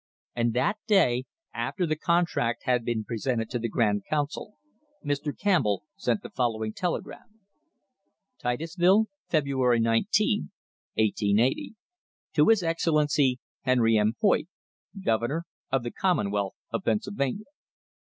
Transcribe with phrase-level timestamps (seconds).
[0.35, 4.55] And that day, after the contract had been presented to the Grand Council,
[5.05, 5.31] Mr.
[5.37, 7.41] Campbell sent the following telegram:
[8.41, 10.49] "Titusville, February 19,
[10.95, 11.75] 1880.
[12.03, 14.13] * To His Excellency Henry M.
[14.21, 14.45] Hoyt,
[15.05, 17.45] Governor of the Commonwealth of Pennsylvania.